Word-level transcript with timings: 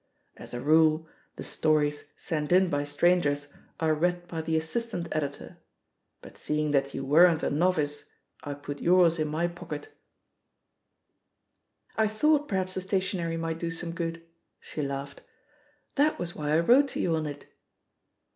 As 0.35 0.55
a 0.55 0.61
rule, 0.61 1.05
the 1.35 1.43
stories 1.43 2.11
sent 2.17 2.51
in 2.51 2.71
by 2.71 2.83
strangers 2.83 3.53
are 3.79 3.93
read 3.93 4.27
by 4.27 4.41
the 4.41 4.57
assistant 4.57 5.07
editor, 5.11 5.59
but 6.23 6.39
seeing 6.39 6.71
that 6.71 6.95
you 6.95 7.05
weren't 7.05 7.43
a 7.43 7.51
novice, 7.51 8.09
I 8.43 8.55
put 8.55 8.79
yours 8.81 9.19
in 9.19 9.27
my 9.27 9.45
pocket." 9.47 9.89
«06 11.91 11.93
THE 11.93 11.93
POSITION 11.93 11.93
OF 11.93 11.93
PEGGY 11.93 12.01
HARPER 12.01 12.03
"I 12.03 12.17
thought 12.41 12.47
perhaps 12.47 12.73
the 12.73 12.81
stationery 12.81 13.37
might 13.37 13.59
do 13.59 13.69
some 13.69 13.93
good/' 13.93 14.21
she 14.59 14.81
laughed; 14.81 15.21
"that 15.93 16.17
was 16.17 16.35
why 16.35 16.53
I 16.53 16.59
wrote 16.61 16.87
to 16.87 16.99
you 16.99 17.15
on 17.15 17.27
it." 17.27 17.45